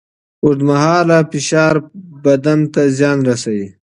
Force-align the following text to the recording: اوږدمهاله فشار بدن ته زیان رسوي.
اوږدمهاله 0.45 1.17
فشار 1.31 1.75
بدن 2.23 2.59
ته 2.73 2.81
زیان 2.97 3.17
رسوي. 3.29 3.67